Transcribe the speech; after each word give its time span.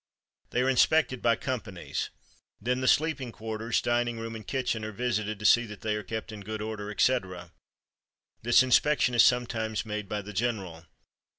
They 0.49 0.63
are 0.63 0.67
inspected 0.69 1.21
by 1.21 1.35
companies. 1.35 2.09
Then 2.59 2.81
the 2.81 2.87
sleeping 2.87 3.31
quarters, 3.31 3.83
dining 3.83 4.17
room, 4.19 4.35
and 4.35 4.47
kitchen 4.47 4.83
are 4.83 4.91
visited 4.91 5.37
to 5.37 5.45
see 5.45 5.67
that 5.67 5.81
they 5.81 5.95
are 5.95 6.01
kept 6.01 6.31
in 6.31 6.41
good 6.41 6.59
order, 6.59 6.89
etc. 6.89 7.51
This 8.41 8.63
inspection 8.63 9.13
is 9.13 9.23
sometimes 9.23 9.85
made 9.85 10.09
by 10.09 10.23
the 10.23 10.33
general. 10.33 10.85